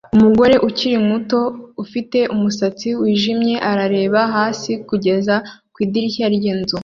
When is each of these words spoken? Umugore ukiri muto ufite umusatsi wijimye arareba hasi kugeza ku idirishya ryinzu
Umugore 0.15 0.55
ukiri 0.67 0.97
muto 1.09 1.39
ufite 1.83 2.19
umusatsi 2.33 2.87
wijimye 2.99 3.55
arareba 3.69 4.21
hasi 4.35 4.71
kugeza 4.87 5.35
ku 5.73 5.77
idirishya 5.85 6.27
ryinzu 6.35 6.75